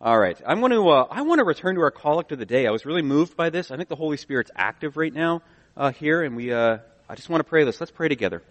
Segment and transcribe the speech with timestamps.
[0.00, 0.40] All right.
[0.46, 2.68] I'm going to, uh, I want to return to our collect of the day.
[2.68, 3.72] I was really moved by this.
[3.72, 5.42] I think the Holy Spirit's active right now,
[5.76, 6.78] uh, here, and we, uh,
[7.08, 7.80] I just want to pray this.
[7.80, 8.44] Let's pray together.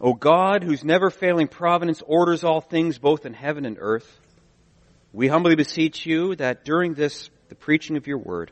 [0.00, 4.18] O God, whose never failing providence orders all things both in heaven and earth,
[5.12, 8.50] we humbly beseech you that during this, the preaching of your word,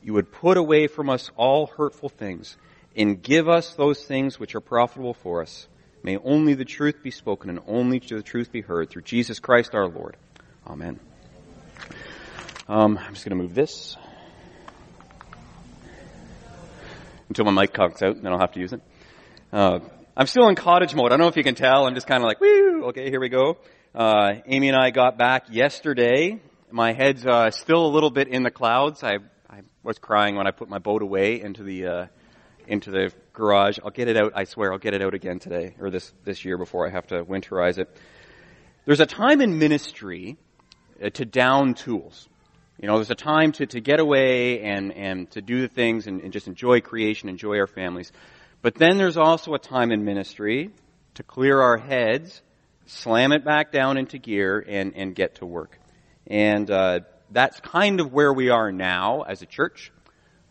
[0.00, 2.56] you would put away from us all hurtful things
[2.96, 5.66] and give us those things which are profitable for us.
[6.04, 9.74] May only the truth be spoken and only the truth be heard through Jesus Christ
[9.74, 10.16] our Lord.
[10.66, 11.00] Amen.
[12.68, 13.96] Um, I'm just going to move this
[17.28, 18.80] until my mic conks out, and then I'll have to use it.
[19.52, 19.80] Uh,
[20.16, 21.06] I'm still in cottage mode.
[21.06, 21.86] I don't know if you can tell.
[21.86, 23.58] I'm just kind of like, woo, okay, here we go.
[23.92, 26.40] Uh, Amy and I got back yesterday.
[26.70, 29.02] My head's uh, still a little bit in the clouds.
[29.02, 29.16] I,
[29.50, 32.06] I was crying when I put my boat away into the uh,
[32.68, 33.78] into the garage.
[33.84, 34.32] I'll get it out.
[34.36, 37.08] I swear, I'll get it out again today or this this year before I have
[37.08, 37.94] to winterize it.
[38.84, 40.38] There's a time in ministry
[41.10, 42.28] to down tools.
[42.80, 46.06] You know, there's a time to, to get away and, and to do the things
[46.06, 48.10] and, and just enjoy creation, enjoy our families.
[48.60, 50.70] But then there's also a time in ministry
[51.14, 52.42] to clear our heads,
[52.86, 55.78] slam it back down into gear, and, and get to work.
[56.26, 59.92] And uh, that's kind of where we are now as a church.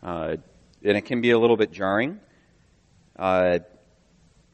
[0.02, 0.36] Uh,
[0.84, 2.20] and it can be a little bit jarring.
[3.18, 3.58] Uh,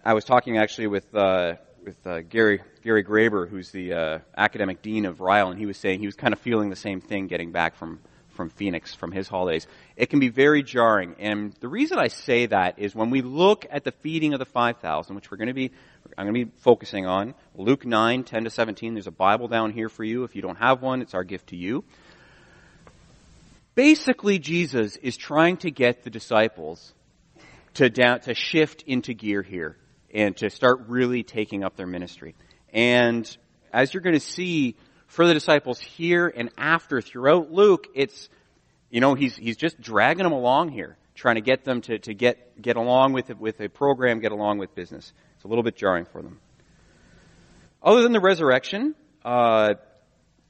[0.04, 1.54] I was talking actually with uh,
[1.88, 5.78] with uh, Gary Gary Graber, who's the uh, academic dean of Ryle, and he was
[5.78, 9.10] saying he was kind of feeling the same thing getting back from from Phoenix from
[9.10, 9.66] his holidays.
[9.96, 13.64] It can be very jarring, and the reason I say that is when we look
[13.70, 15.70] at the feeding of the five thousand, which we're going to be
[16.18, 18.92] I'm going to be focusing on Luke nine ten to seventeen.
[18.92, 20.24] There's a Bible down here for you.
[20.24, 21.84] If you don't have one, it's our gift to you.
[23.74, 26.92] Basically, Jesus is trying to get the disciples
[27.74, 29.78] to down, to shift into gear here
[30.12, 32.34] and to start really taking up their ministry.
[32.72, 33.36] And
[33.72, 38.28] as you're going to see for the disciples here and after throughout Luke, it's,
[38.90, 42.14] you know, he's, he's just dragging them along here, trying to get them to, to
[42.14, 45.12] get, get along with it, with a program, get along with business.
[45.36, 46.40] It's a little bit jarring for them.
[47.82, 49.74] Other than the resurrection, uh,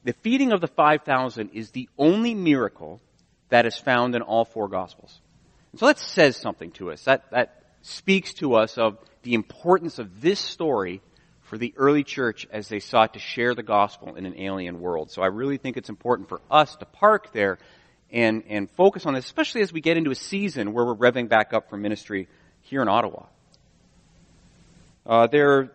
[0.03, 3.01] the feeding of the 5,000 is the only miracle
[3.49, 5.19] that is found in all four Gospels.
[5.71, 7.03] And so that says something to us.
[7.03, 11.01] That, that speaks to us of the importance of this story
[11.41, 15.11] for the early church as they sought to share the gospel in an alien world.
[15.11, 17.57] So I really think it's important for us to park there
[18.11, 21.27] and, and focus on this, especially as we get into a season where we're revving
[21.27, 22.27] back up for ministry
[22.61, 23.25] here in Ottawa.
[25.05, 25.71] Uh, there,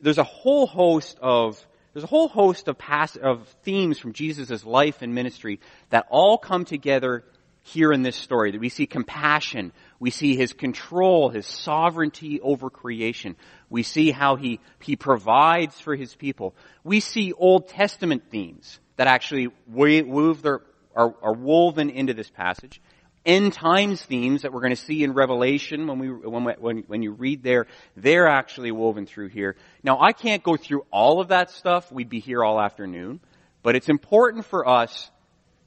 [0.00, 4.66] there's a whole host of there's a whole host of, past, of themes from Jesus'
[4.66, 7.24] life and ministry that all come together
[7.66, 8.52] here in this story.
[8.52, 13.36] That we see compassion, we see his control, his sovereignty over creation.
[13.68, 16.54] We see how he, he provides for his people.
[16.84, 20.60] We see Old Testament themes that actually weave their,
[20.94, 22.80] are, are woven into this passage
[23.26, 27.02] end times themes that we're going to see in Revelation when we, when, when, when
[27.02, 27.66] you read there,
[27.96, 29.56] they're actually woven through here.
[29.82, 31.90] Now I can't go through all of that stuff.
[31.90, 33.20] We'd be here all afternoon.
[33.64, 35.10] But it's important for us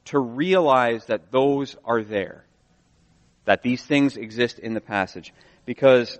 [0.10, 2.46] to realize that those are there.
[3.46, 5.34] That these things exist in the passage.
[5.66, 6.20] Because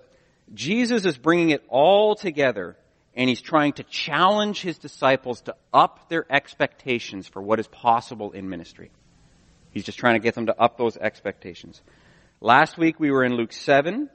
[0.54, 2.78] Jesus is bringing it all together
[3.16, 8.32] and he's trying to challenge his disciples to up their expectations for what is possible
[8.32, 8.92] in ministry.
[9.72, 11.82] He's just trying to get them to up those expectations.
[12.42, 14.10] Last week we were in Luke 7.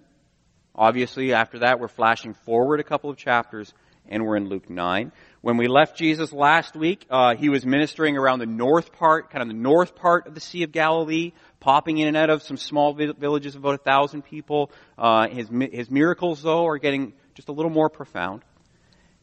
[0.75, 3.73] Obviously, after that, we're flashing forward a couple of chapters,
[4.09, 5.13] and we're in Luke 9.
[5.45, 9.43] When we left Jesus last week, uh, he was ministering around the north part, kind
[9.43, 12.57] of the north part of the Sea of Galilee, popping in and out of some
[12.57, 14.73] small villages of about a thousand people.
[14.97, 18.41] Uh, his, his miracles, though, are getting just a little more profound.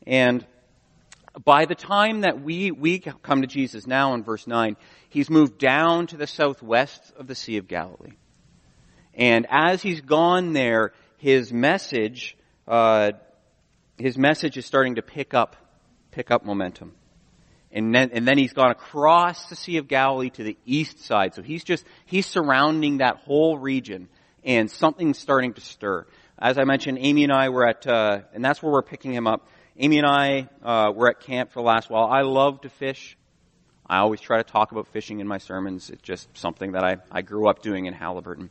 [0.06, 0.46] And
[1.44, 4.78] by the time that we, we come to Jesus now in verse 9,
[5.10, 8.14] he's moved down to the southwest of the Sea of Galilee.
[9.16, 13.14] And as he's gone there, his message, uh,
[13.98, 15.56] his message is starting to pick up,
[16.12, 16.94] pick up momentum.
[17.72, 21.34] And then, and then he's gone across the Sea of Galilee to the east side.
[21.34, 24.10] So he's just, he's surrounding that whole region
[24.44, 26.06] and something's starting to stir.
[26.38, 29.28] As I mentioned, Amy and I were at, uh, and that's where we're picking him
[29.28, 29.48] up.
[29.78, 32.06] Amy and I uh, were at camp for the last while.
[32.06, 33.18] I love to fish.
[33.86, 35.90] I always try to talk about fishing in my sermons.
[35.90, 38.50] It's just something that I, I grew up doing in Haliburton.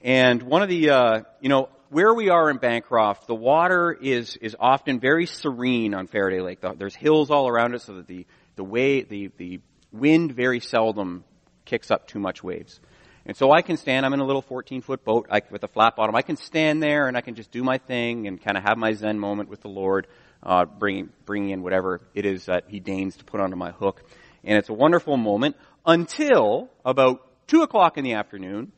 [0.00, 4.36] And one of the, uh, you know, where we are in Bancroft, the water is
[4.36, 6.60] is often very serene on Faraday Lake.
[6.76, 9.60] There's hills all around it, so that the the way the the
[9.92, 11.22] wind very seldom
[11.66, 12.80] kicks up too much waves.
[13.26, 14.04] And so I can stand.
[14.04, 16.16] I'm in a little 14 foot boat I, with a flat bottom.
[16.16, 18.78] I can stand there and I can just do my thing and kind of have
[18.78, 20.08] my Zen moment with the Lord
[20.42, 24.02] uh, bringing, bringing in whatever it is that he deigns to put onto my hook.
[24.42, 25.54] And it's a wonderful moment
[25.86, 28.72] until about 2 o'clock in the afternoon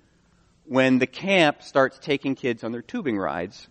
[0.67, 3.69] when the camp starts taking kids on their tubing rides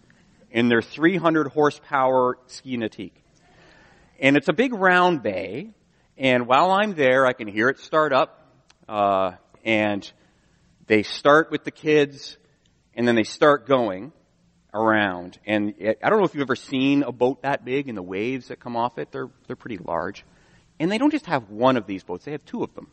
[0.52, 3.24] in their 300 horsepower ski Nautique.
[4.20, 5.72] And it's a big round bay,
[6.18, 8.48] and while I'm there, I can hear it start up,
[8.88, 9.32] uh,
[9.66, 10.10] and
[10.86, 12.38] they start with the kids,
[12.94, 14.14] and then they start going
[14.74, 15.40] around.
[15.46, 18.04] And it, I don't know if you've ever seen a boat that big and the
[18.04, 19.12] waves that come off it.
[19.12, 20.24] They're, they're pretty large.
[20.80, 22.88] And they don't just have one of these boats, they have two of them.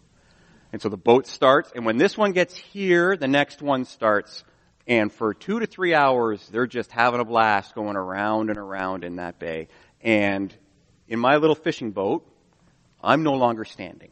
[0.72, 4.44] And so the boat starts, and when this one gets here, the next one starts.
[4.86, 9.04] And for two to three hours, they're just having a blast going around and around
[9.04, 9.68] in that bay.
[10.00, 10.54] And
[11.08, 12.26] in my little fishing boat,
[13.02, 14.10] I'm no longer standing.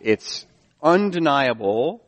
[0.00, 0.46] It's
[0.82, 2.02] undeniable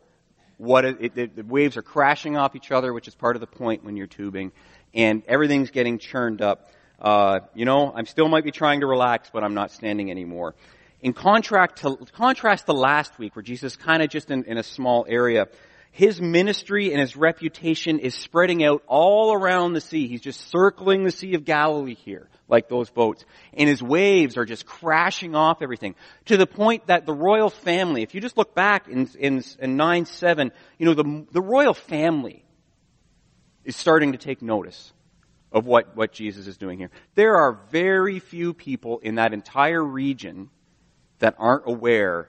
[0.56, 3.46] what it, it, the waves are crashing off each other, which is part of the
[3.46, 4.52] point when you're tubing,
[4.92, 6.70] and everything's getting churned up.
[7.00, 10.56] Uh, you know, I still might be trying to relax, but I'm not standing anymore.
[11.00, 14.62] In contrast to, contrast to last week, where Jesus kind of just in, in a
[14.62, 15.46] small area,
[15.90, 20.08] his ministry and his reputation is spreading out all around the sea.
[20.08, 23.24] He's just circling the Sea of Galilee here, like those boats.
[23.54, 25.94] And his waves are just crashing off everything.
[26.26, 29.76] To the point that the royal family, if you just look back in, in, in
[29.76, 32.44] 9-7, you know, the, the royal family
[33.64, 34.92] is starting to take notice
[35.52, 36.90] of what, what Jesus is doing here.
[37.14, 40.50] There are very few people in that entire region
[41.18, 42.28] that aren't aware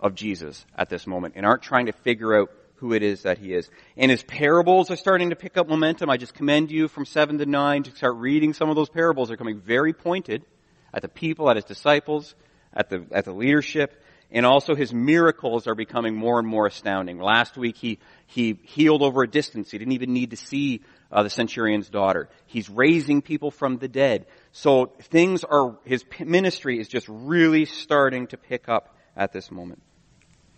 [0.00, 3.38] of Jesus at this moment and aren't trying to figure out who it is that
[3.38, 3.70] he is.
[3.96, 6.10] And his parables are starting to pick up momentum.
[6.10, 9.28] I just commend you from 7 to 9 to start reading some of those parables.
[9.28, 10.44] They're coming very pointed
[10.92, 12.34] at the people, at his disciples,
[12.74, 14.01] at the, at the leadership,
[14.32, 17.20] and also his miracles are becoming more and more astounding.
[17.20, 19.70] Last week he, he healed over a distance.
[19.70, 22.30] He didn't even need to see uh, the centurion's daughter.
[22.46, 24.26] He's raising people from the dead.
[24.52, 29.82] So things are, his ministry is just really starting to pick up at this moment.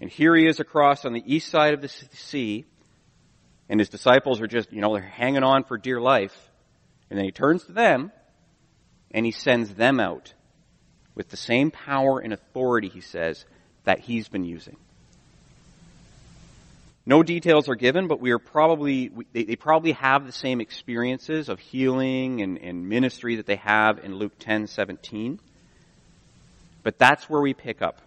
[0.01, 2.65] And here he is across on the east side of the sea,
[3.69, 6.37] and his disciples are just, you know, they're hanging on for dear life.
[7.11, 8.13] And then he turns to them,
[9.11, 10.35] and he sends them out
[11.15, 13.45] with the same power and authority, he says,
[13.85, 14.77] that he's been using.
[17.07, 21.59] No details are given, but we are probably, they, probably have the same experiences of
[21.59, 25.39] healing and, and ministry that they have in Luke 10, 17.
[26.83, 28.01] But that's where we pick up.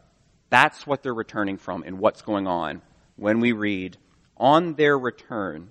[0.50, 2.82] That's what they're returning from and what's going on
[3.18, 3.98] when we read,
[4.38, 5.70] on their return,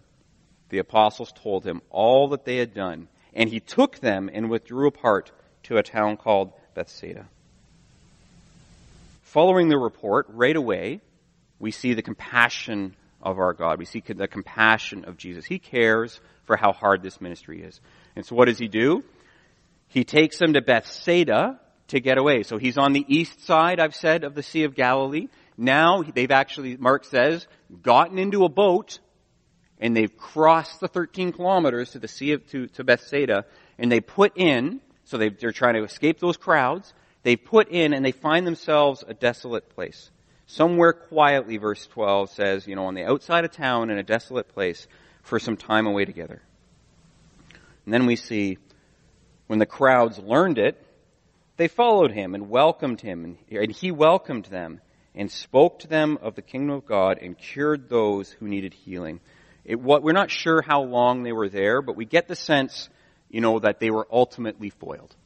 [0.69, 4.88] the apostles told him all that they had done, and he took them and withdrew
[4.88, 5.31] apart
[5.64, 7.29] to a town called Bethsaida.
[9.37, 11.03] Following the report, right away,
[11.59, 13.79] we see the compassion of our God.
[13.79, 15.44] We see the compassion of Jesus.
[15.44, 17.79] He cares for how hard this ministry is.
[18.17, 19.05] And so what does he do?
[19.88, 22.44] He takes them to Bethsaida to get away.
[22.44, 25.29] So he's on the east side, I've said, of the Sea of Galilee.
[25.59, 27.47] Now they've actually, Mark says,
[27.83, 29.00] gotten into a boat
[29.79, 33.44] and they've crossed the 13 kilometers to the Sea of, to, to Bethsaida
[33.79, 36.94] and they put in, so they they're trying to escape those crowds,
[37.26, 40.12] they put in and they find themselves a desolate place.
[40.46, 44.46] Somewhere quietly, verse 12 says, you know, on the outside of town in a desolate
[44.55, 44.87] place
[45.25, 46.40] for some time away together.
[47.84, 48.58] And then we see
[49.49, 50.81] when the crowds learned it,
[51.56, 54.81] they followed him and welcomed him, and he welcomed them
[55.12, 59.18] and spoke to them of the kingdom of God and cured those who needed healing.
[59.64, 62.88] It, what, we're not sure how long they were there, but we get the sense,
[63.28, 65.16] you know, that they were ultimately foiled.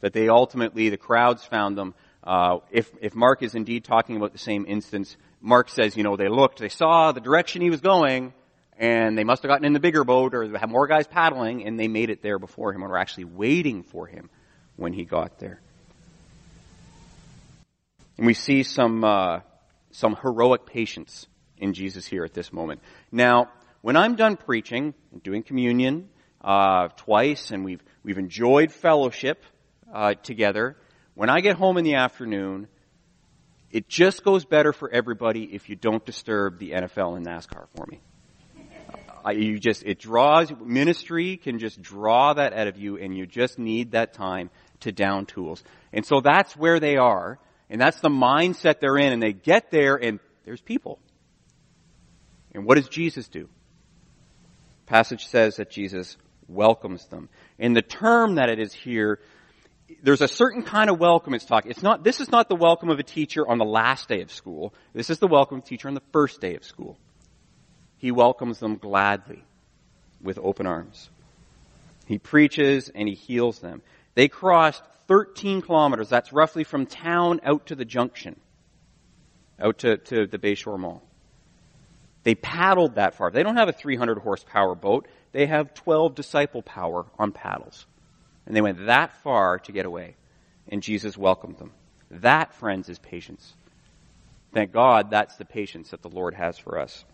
[0.00, 1.94] That they ultimately, the crowds found them
[2.28, 6.16] uh, if, if Mark is indeed talking about the same instance, Mark says, you know,
[6.16, 8.34] they looked, they saw the direction he was going,
[8.76, 11.80] and they must have gotten in the bigger boat or had more guys paddling, and
[11.80, 14.28] they made it there before him and were actually waiting for him
[14.76, 15.60] when he got there.
[18.18, 19.40] And we see some, uh,
[19.92, 21.26] some heroic patience
[21.56, 22.80] in Jesus here at this moment.
[23.10, 23.48] Now,
[23.80, 26.08] when I'm done preaching and doing communion
[26.42, 29.44] uh, twice, and we've we've enjoyed fellowship
[29.92, 30.76] uh, together,
[31.14, 32.68] when I get home in the afternoon,
[33.70, 37.86] it just goes better for everybody if you don't disturb the NFL and NASCAR for
[37.86, 38.00] me.
[39.30, 43.58] You just, it draws, ministry can just draw that out of you and you just
[43.58, 44.48] need that time
[44.80, 45.62] to down tools.
[45.92, 49.70] And so that's where they are and that's the mindset they're in and they get
[49.70, 50.98] there and there's people.
[52.54, 53.48] And what does Jesus do?
[54.86, 56.16] Passage says that Jesus
[56.48, 57.28] welcomes them.
[57.58, 59.20] And the term that it is here
[60.02, 61.70] there's a certain kind of welcome it's talking.
[61.70, 64.30] It's not, this is not the welcome of a teacher on the last day of
[64.30, 64.74] school.
[64.92, 66.98] This is the welcome of a teacher on the first day of school.
[67.96, 69.42] He welcomes them gladly
[70.22, 71.10] with open arms.
[72.06, 73.82] He preaches and he heals them.
[74.14, 76.08] They crossed 13 kilometers.
[76.08, 78.38] That's roughly from town out to the junction,
[79.58, 81.02] out to, to the Bayshore Mall.
[82.24, 83.30] They paddled that far.
[83.30, 85.08] They don't have a 300 horsepower boat.
[85.32, 87.86] They have 12 disciple power on paddles.
[88.48, 90.16] And they went that far to get away.
[90.68, 91.70] And Jesus welcomed them.
[92.10, 93.52] That, friends, is patience.
[94.54, 97.04] Thank God that's the patience that the Lord has for us.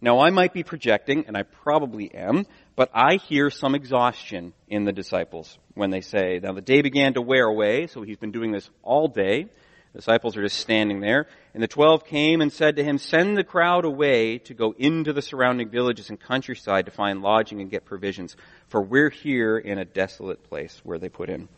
[0.00, 4.84] Now, I might be projecting, and I probably am, but I hear some exhaustion in
[4.84, 8.32] the disciples when they say, now the day began to wear away, so he's been
[8.32, 9.48] doing this all day.
[9.96, 11.26] The disciples are just standing there.
[11.54, 15.14] And the twelve came and said to him, send the crowd away to go into
[15.14, 18.36] the surrounding villages and countryside to find lodging and get provisions,
[18.68, 21.48] for we're here in a desolate place where they put in.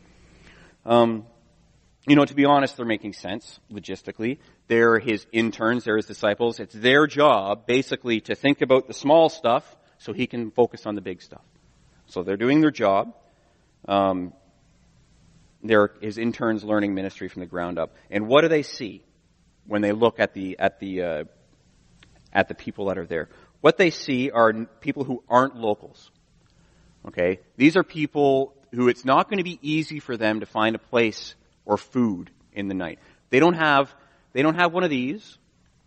[0.86, 1.26] Um,
[2.06, 4.38] you know, to be honest, they're making sense logistically.
[4.68, 6.60] They're his interns, they're his disciples.
[6.60, 10.94] It's their job basically to think about the small stuff so he can focus on
[10.94, 11.42] the big stuff.
[12.06, 13.16] So they're doing their job.
[13.88, 14.32] Um,
[15.68, 17.94] they're his interns learning ministry from the ground up.
[18.10, 19.04] And what do they see
[19.66, 21.24] when they look at the at the uh,
[22.32, 23.28] at the people that are there?
[23.60, 26.10] What they see are people who aren't locals.
[27.06, 30.74] Okay, these are people who it's not going to be easy for them to find
[30.74, 31.34] a place
[31.64, 32.98] or food in the night.
[33.30, 33.94] They don't have,
[34.32, 35.38] they don't have one of these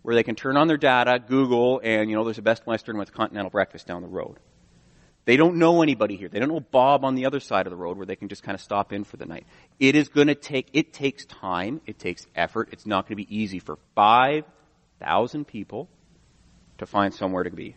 [0.01, 2.97] where they can turn on their data, Google, and you know, there's a Best Western
[2.97, 4.37] with continental breakfast down the road.
[5.25, 6.29] They don't know anybody here.
[6.29, 8.43] They don't know Bob on the other side of the road where they can just
[8.43, 9.45] kind of stop in for the night.
[9.79, 11.79] It is going to take, it takes time.
[11.85, 12.69] It takes effort.
[12.71, 15.87] It's not going to be easy for 5,000 people
[16.79, 17.75] to find somewhere to be.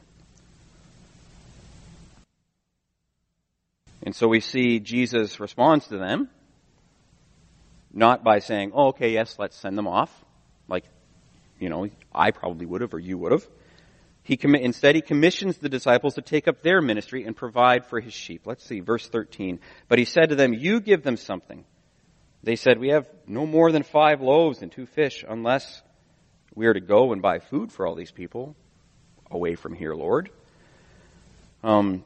[4.03, 6.29] And so we see Jesus responds to them
[7.93, 10.11] not by saying, oh, okay, yes, let's send them off,
[10.69, 10.85] like,
[11.61, 13.47] you know, I probably would have or you would have.
[14.25, 18.01] He commi- instead, he commissions the disciples to take up their ministry and provide for
[18.01, 18.47] his sheep.
[18.47, 19.61] Let's see, verse 13.
[19.87, 21.65] But he said to them, you give them something.
[22.43, 25.83] They said, we have no more than five loaves and two fish unless
[26.55, 28.57] we are to go and buy food for all these people
[29.31, 30.31] away from here, Lord.
[31.63, 32.03] Um,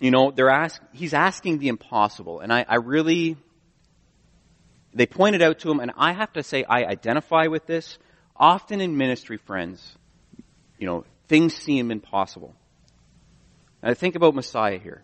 [0.00, 2.40] you know, they're ask, he's asking the impossible.
[2.40, 3.36] And I, I really,
[4.92, 7.98] they pointed out to him, and I have to say I identify with this.
[8.36, 9.96] Often in ministry, friends,
[10.78, 12.54] you know, things seem impossible.
[13.82, 15.02] And I think about Messiah here.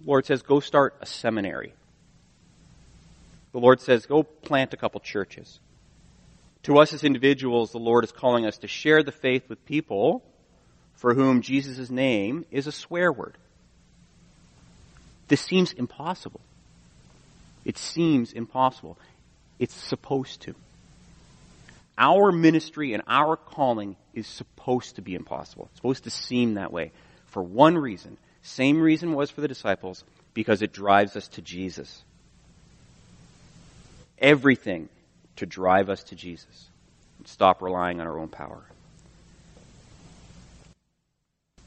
[0.00, 1.74] The Lord says, go start a seminary.
[3.52, 5.60] The Lord says, go plant a couple churches.
[6.64, 10.22] To us as individuals, the Lord is calling us to share the faith with people
[10.94, 13.36] for whom Jesus' name is a swear word.
[15.28, 16.40] This seems impossible.
[17.64, 18.98] It seems impossible.
[19.58, 20.54] It's supposed to.
[21.98, 25.68] Our ministry and our calling is supposed to be impossible.
[25.70, 26.92] It's supposed to seem that way.
[27.26, 28.18] For one reason.
[28.42, 30.04] Same reason was for the disciples,
[30.34, 32.02] because it drives us to Jesus.
[34.18, 34.88] Everything
[35.36, 36.68] to drive us to Jesus.
[37.24, 38.62] Stop relying on our own power.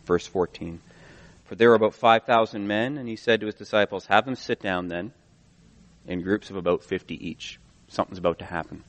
[0.06, 0.82] Verse 14.
[1.46, 4.62] For there were about 5,000 men, and he said to his disciples, Have them sit
[4.62, 5.14] down then
[6.08, 7.60] in groups of about 50 each.
[7.88, 8.84] Something's about to happen.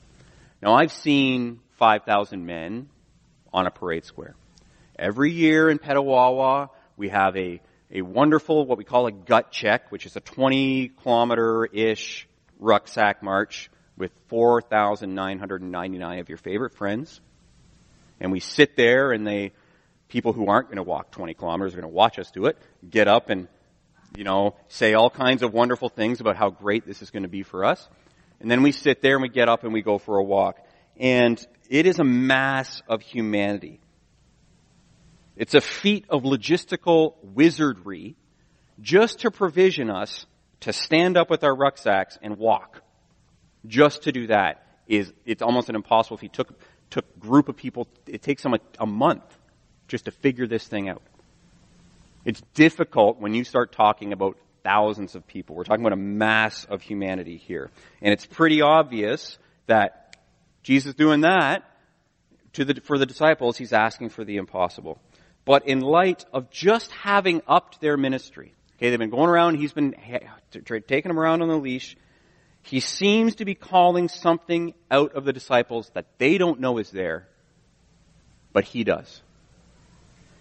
[0.61, 2.89] Now, I've seen 5,000 men
[3.53, 4.35] on a parade square.
[4.97, 7.61] Every year in Petawawa, we have a,
[7.91, 12.27] a wonderful, what we call a gut check, which is a 20 kilometer-ish
[12.59, 17.21] rucksack march with 4,999 of your favorite friends.
[18.19, 19.53] And we sit there and they,
[20.07, 22.57] people who aren't going to walk 20 kilometers are going to watch us do it,
[22.89, 23.47] get up and
[24.15, 27.29] you know, say all kinds of wonderful things about how great this is going to
[27.29, 27.87] be for us.
[28.39, 30.59] And then we sit there and we get up and we go for a walk.
[30.99, 33.79] And it is a mass of humanity.
[35.35, 38.15] It's a feat of logistical wizardry
[38.81, 40.25] just to provision us
[40.61, 42.81] to stand up with our rucksacks and walk.
[43.67, 47.55] Just to do that is, it's almost an impossible if you took, took group of
[47.55, 49.23] people, it takes them a, a month
[49.87, 51.01] just to figure this thing out.
[52.25, 55.55] It's difficult when you start talking about thousands of people.
[55.55, 57.69] We're talking about a mass of humanity here.
[58.01, 59.37] And it's pretty obvious
[59.67, 60.06] that
[60.67, 61.63] Jesus doing that
[62.65, 64.99] the, for the disciples, he's asking for the impossible.
[65.45, 69.71] But in light of just having upped their ministry, okay, they've been going around, he's
[69.71, 69.95] been
[70.51, 71.95] taking them around on the leash,
[72.63, 76.91] he seems to be calling something out of the disciples that they don't know is
[76.91, 77.29] there,
[78.51, 79.21] but he does.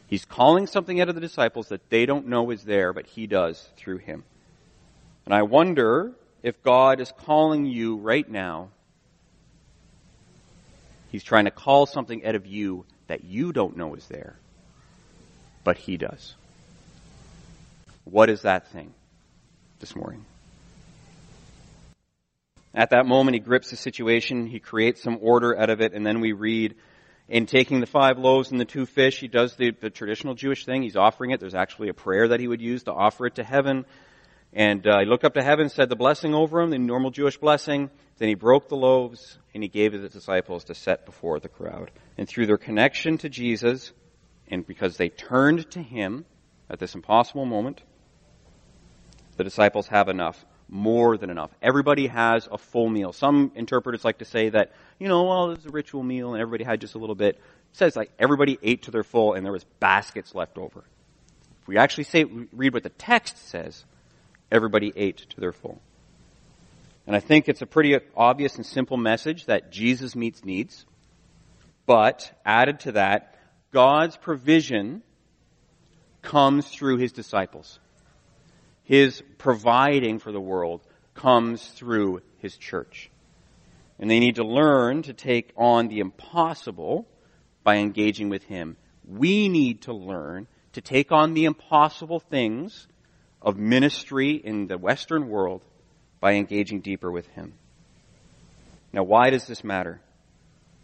[0.09, 3.29] He's calling something out of the disciples that they don't know is there, but he
[3.29, 4.25] does through him.
[5.25, 8.71] And I wonder if God is calling you right now.
[11.11, 14.37] He's trying to call something out of you that you don't know is there,
[15.65, 16.35] but he does.
[18.05, 18.93] What is that thing?
[19.81, 20.25] this morning.
[22.75, 26.05] At that moment, he grips the situation, he creates some order out of it, and
[26.05, 26.75] then we read,
[27.29, 30.65] in taking the five loaves and the two fish, he does the, the traditional Jewish
[30.65, 30.83] thing.
[30.83, 31.41] He's offering it.
[31.41, 33.87] There's actually a prayer that he would use to offer it to heaven.
[34.57, 37.37] And uh, he looked up to heaven, said the blessing over him, the normal Jewish
[37.37, 37.91] blessing.
[38.17, 41.91] Then he broke the loaves and he gave the disciples to set before the crowd.
[42.17, 43.93] And through their connection to Jesus,
[44.49, 46.25] and because they turned to him
[46.71, 47.83] at this impossible moment,
[49.37, 50.43] the disciples have enough.
[50.69, 51.51] More than enough.
[51.63, 53.13] Everybody has a full meal.
[53.13, 56.41] Some interpreters like to say that, you know, well, it was a ritual meal and
[56.41, 57.37] everybody had just a little bit.
[57.37, 60.83] It says like everybody ate to their full and there was baskets left over.
[61.61, 63.85] If we actually say, read what the text says,
[64.51, 65.81] everybody ate to their full.
[67.07, 70.85] And I think it's a pretty obvious and simple message that Jesus meets needs.
[71.87, 73.39] But added to that,
[73.73, 75.03] God's provision
[76.23, 77.79] comes through his disciples.
[78.83, 80.81] His providing for the world
[81.15, 83.11] comes through his church.
[83.99, 87.07] And they need to learn to take on the impossible
[87.63, 88.77] by engaging with him.
[89.07, 92.89] We need to learn to take on the impossible things
[93.41, 95.63] of ministry in the Western world
[96.21, 97.55] by engaging deeper with Him.
[98.93, 100.01] Now, why does this matter?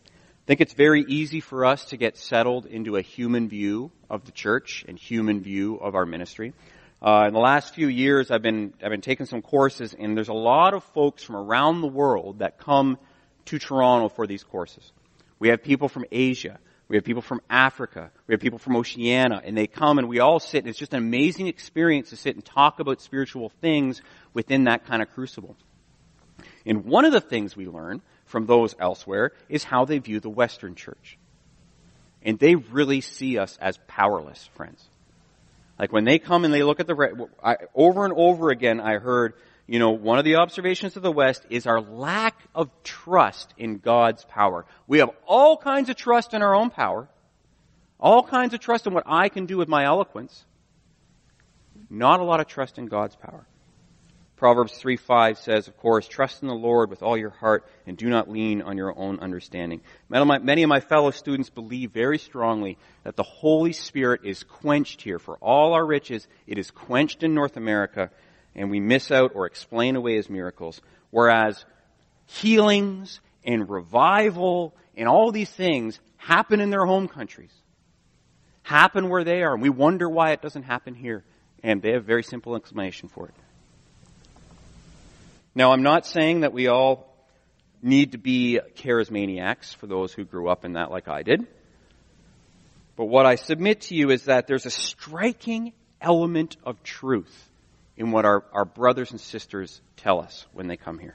[0.06, 4.24] I think it's very easy for us to get settled into a human view of
[4.24, 6.52] the church and human view of our ministry.
[7.00, 10.28] Uh, in the last few years, I've been I've been taking some courses, and there's
[10.28, 12.98] a lot of folks from around the world that come
[13.46, 14.92] to Toronto for these courses.
[15.38, 16.58] We have people from Asia.
[16.92, 18.10] We have people from Africa.
[18.26, 20.92] We have people from Oceania, and they come and we all sit, and it's just
[20.92, 24.02] an amazing experience to sit and talk about spiritual things
[24.34, 25.56] within that kind of crucible.
[26.66, 30.28] And one of the things we learn from those elsewhere is how they view the
[30.28, 31.16] Western church.
[32.22, 34.86] And they really see us as powerless, friends.
[35.78, 38.98] Like when they come and they look at the, I, over and over again I
[38.98, 39.32] heard,
[39.72, 43.78] you know, one of the observations of the West is our lack of trust in
[43.78, 44.66] God's power.
[44.86, 47.08] We have all kinds of trust in our own power,
[47.98, 50.44] all kinds of trust in what I can do with my eloquence,
[51.88, 53.46] not a lot of trust in God's power.
[54.36, 57.96] Proverbs 3 5 says, of course, trust in the Lord with all your heart and
[57.96, 59.80] do not lean on your own understanding.
[60.10, 65.18] Many of my fellow students believe very strongly that the Holy Spirit is quenched here.
[65.18, 68.10] For all our riches, it is quenched in North America
[68.54, 70.80] and we miss out or explain away his miracles.
[71.10, 71.64] Whereas
[72.26, 77.52] healings and revival and all these things happen in their home countries.
[78.62, 79.54] Happen where they are.
[79.54, 81.24] And we wonder why it doesn't happen here.
[81.62, 83.34] And they have a very simple explanation for it.
[85.54, 87.14] Now, I'm not saying that we all
[87.82, 91.46] need to be charismaniacs for those who grew up in that like I did.
[92.96, 97.50] But what I submit to you is that there's a striking element of truth
[97.96, 101.14] in what our, our brothers and sisters tell us when they come here.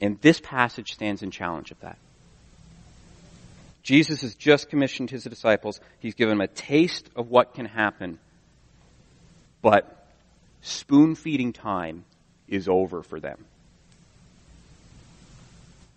[0.00, 1.98] And this passage stands in challenge of that.
[3.82, 5.80] Jesus has just commissioned his disciples.
[5.98, 8.18] He's given them a taste of what can happen.
[9.62, 10.06] But
[10.62, 12.04] spoon feeding time
[12.48, 13.44] is over for them.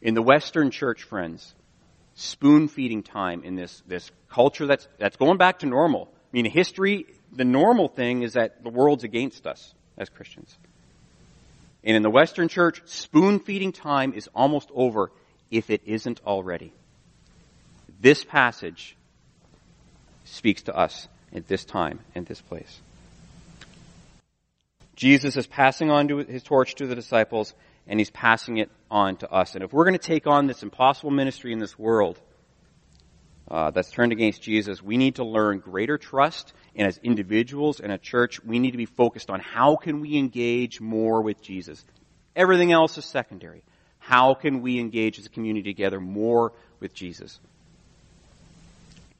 [0.02, 1.54] In the Western church, friends,
[2.16, 6.10] spoon feeding time in this, this culture that's, that's going back to normal.
[6.12, 10.56] I mean, history the normal thing is that the world's against us as Christians.
[11.84, 15.12] And in the Western church, spoon feeding time is almost over
[15.52, 16.72] if it isn't already.
[18.00, 18.96] This passage
[20.26, 22.80] speaks to us at this time and this place.
[24.96, 27.54] Jesus is passing on to his torch to the disciples
[27.88, 29.56] and he's passing it on to us.
[29.56, 32.19] And if we're going to take on this impossible ministry in this world,
[33.50, 36.54] uh, that's turned against Jesus, we need to learn greater trust.
[36.75, 40.17] And as individuals and a church, we need to be focused on how can we
[40.17, 41.83] engage more with Jesus.
[42.36, 43.63] Everything else is secondary.
[43.99, 47.39] How can we engage as a community together more with Jesus?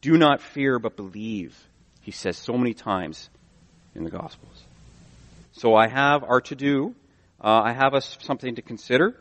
[0.02, 1.58] Do not fear, but believe,
[2.02, 3.30] he says so many times
[3.96, 4.64] in the Gospels.
[5.54, 6.96] So I have our to do.
[7.42, 9.16] Uh, I have us something to consider.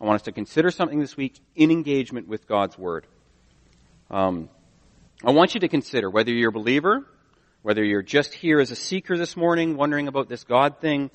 [0.00, 3.06] I want us to consider something this week in engagement with God's Word.
[4.10, 4.48] Um,
[5.24, 7.04] I want you to consider whether you're a believer,
[7.64, 11.10] whether you're just here as a seeker this morning, wondering about this God thing.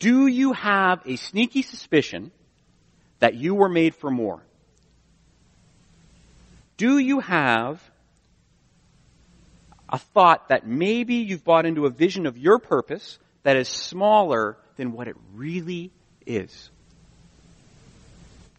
[0.00, 2.32] Do you have a sneaky suspicion
[3.20, 4.42] that you were made for more?
[6.76, 7.80] Do you have
[9.88, 14.56] a thought that maybe you've bought into a vision of your purpose that is smaller
[14.76, 15.92] than what it really
[16.26, 16.70] is?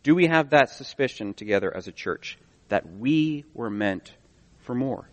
[0.04, 2.38] Do we have that suspicion together as a church?
[2.70, 4.14] that we were meant
[4.62, 5.10] for more.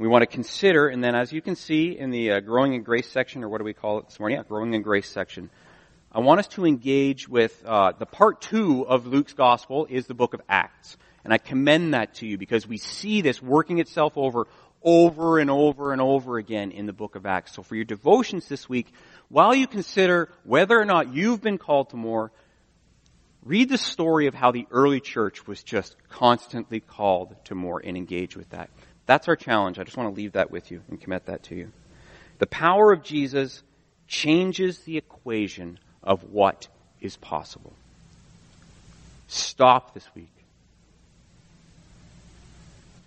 [0.00, 2.82] We want to consider, and then as you can see in the uh, Growing in
[2.82, 4.38] Grace section, or what do we call it this morning?
[4.38, 5.50] Yeah, Growing in Grace section.
[6.10, 10.14] I want us to engage with uh, the part two of Luke's Gospel is the
[10.14, 10.96] book of Acts.
[11.22, 14.46] And I commend that to you because we see this working itself over
[14.82, 17.52] over and over and over again in the book of Acts.
[17.52, 18.90] So for your devotions this week,
[19.28, 22.32] while you consider whether or not you've been called to more,
[23.44, 27.98] read the story of how the early church was just constantly called to more and
[27.98, 28.70] engage with that.
[29.10, 29.80] That's our challenge.
[29.80, 31.72] I just want to leave that with you and commit that to you.
[32.38, 33.60] The power of Jesus
[34.06, 36.68] changes the equation of what
[37.00, 37.72] is possible.
[39.26, 40.30] Stop this week.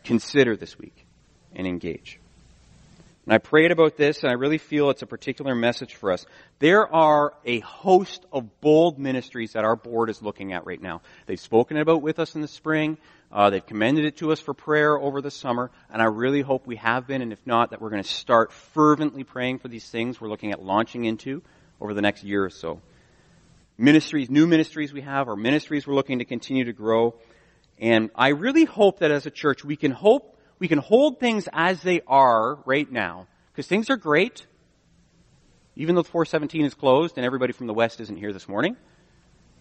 [0.04, 1.06] Consider this week
[1.56, 2.20] and engage.
[3.26, 6.26] And I prayed about this and I really feel it's a particular message for us.
[6.60, 11.02] There are a host of bold ministries that our board is looking at right now.
[11.26, 12.98] They've spoken about with us in the spring.
[13.32, 16.68] Uh, they've commended it to us for prayer over the summer, and I really hope
[16.68, 19.90] we have been, and if not, that we're going to start fervently praying for these
[19.90, 21.42] things we're looking at launching into
[21.82, 22.80] over the next year or so.
[23.76, 27.16] Ministries, new ministries we have, or ministries we're looking to continue to grow.
[27.80, 31.50] And I really hope that as a church we can hope we can hold things
[31.52, 34.48] as they are right now, because things are great,
[35.76, 38.78] even though 417 is closed and everybody from the West isn't here this morning.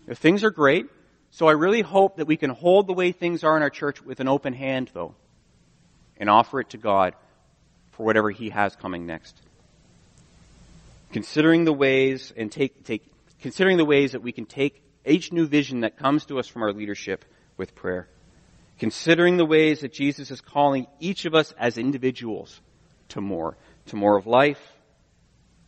[0.07, 0.87] If things are great,
[1.33, 4.01] so I really hope that we can hold the way things are in our church
[4.01, 5.17] with an open hand, though,
[6.19, 7.17] and offer it to God
[7.91, 9.43] for whatever He has coming next.
[11.11, 13.03] Considering the ways and take, take,
[13.41, 16.62] considering the ways that we can take each new vision that comes to us from
[16.62, 17.25] our leadership
[17.57, 18.09] with prayer
[18.83, 22.61] considering the ways that Jesus is calling each of us as individuals
[23.11, 24.61] to more, to more of life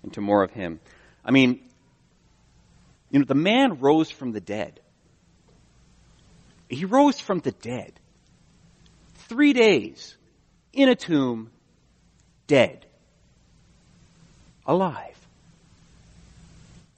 [0.03, 0.81] and to more of Him.
[1.25, 1.61] I mean,
[3.13, 4.81] you know, the man rose from the dead.
[6.69, 7.93] He rose from the dead.
[9.29, 10.17] Three days
[10.73, 11.53] in a tomb,
[12.49, 12.85] dead.
[14.67, 15.17] Alive.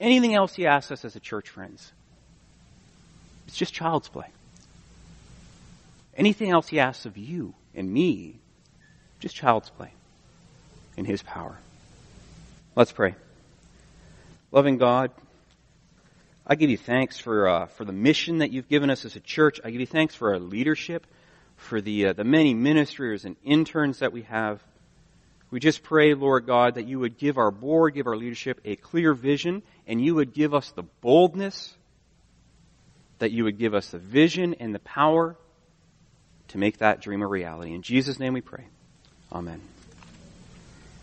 [0.00, 1.92] Anything else he asks us as a church, friends?
[3.48, 4.28] It's just child's play.
[6.16, 8.40] Anything else he asks of you and me,
[9.20, 9.92] just child's play
[10.96, 11.58] in his power.
[12.74, 13.14] Let's pray.
[14.50, 15.10] Loving God,
[16.46, 19.20] I give you thanks for uh, for the mission that you've given us as a
[19.20, 19.60] church.
[19.62, 21.06] I give you thanks for our leadership,
[21.56, 24.62] for the uh, the many ministers and interns that we have.
[25.50, 28.76] We just pray, Lord God, that you would give our board, give our leadership a
[28.76, 31.74] clear vision, and you would give us the boldness,
[33.18, 35.36] that you would give us the vision and the power
[36.48, 37.74] to make that dream a reality.
[37.74, 38.66] In Jesus' name we pray.
[39.32, 39.60] Amen.